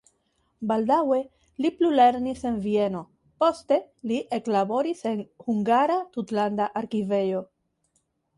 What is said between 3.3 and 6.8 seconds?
poste li eklaboris en "Hungara Tutlanda